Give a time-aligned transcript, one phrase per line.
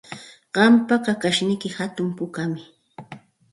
[0.55, 2.61] Qampa kakashniyki hatun pukami.